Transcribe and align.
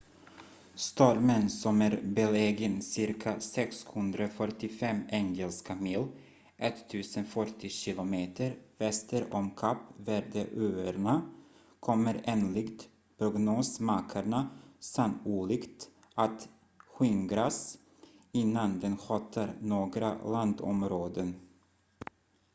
stormen 0.75 1.49
som 1.49 1.81
är 1.81 2.01
belägen 2.03 2.81
cirka 2.81 3.39
645 3.39 5.01
engelska 5.09 5.75
mil 5.75 6.07
1040 6.57 7.69
km 7.69 8.27
väster 8.77 9.33
om 9.33 9.51
kap 9.51 9.77
verde-öarna 9.99 11.21
kommer 11.79 12.21
enligt 12.25 12.89
prognosmakarna 13.17 14.49
sannolikt 14.79 15.89
att 16.15 16.49
skingras 16.77 17.77
innan 18.31 18.79
den 18.79 18.93
hotar 18.93 19.53
några 19.61 20.13
landområden 20.23 21.35